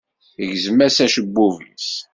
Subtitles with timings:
[0.51, 1.89] Gzem-as acebbub-is.